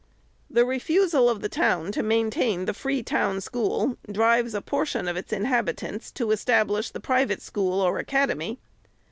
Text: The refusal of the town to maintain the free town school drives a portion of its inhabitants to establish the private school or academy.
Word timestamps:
The 0.49 0.65
refusal 0.65 1.29
of 1.29 1.41
the 1.41 1.47
town 1.47 1.91
to 1.91 2.01
maintain 2.01 2.65
the 2.65 2.73
free 2.73 3.03
town 3.03 3.39
school 3.39 3.97
drives 4.11 4.55
a 4.55 4.61
portion 4.63 5.07
of 5.07 5.15
its 5.15 5.31
inhabitants 5.31 6.09
to 6.13 6.31
establish 6.31 6.89
the 6.89 6.99
private 6.99 7.43
school 7.43 7.79
or 7.81 7.99
academy. 7.99 8.57